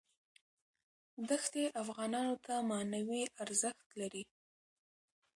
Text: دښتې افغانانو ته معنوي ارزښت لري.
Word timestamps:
دښتې 1.29 1.63
افغانانو 1.81 2.35
ته 2.45 2.53
معنوي 2.69 3.23
ارزښت 3.43 3.87
لري. 3.99 4.23